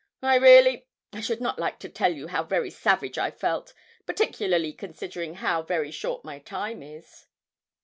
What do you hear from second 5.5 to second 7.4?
very short my time is.'